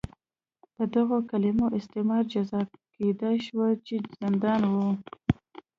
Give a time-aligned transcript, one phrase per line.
[0.77, 2.61] د دغو کلیمو استعمال جزا
[2.95, 4.73] کېدای شوه چې زندان و.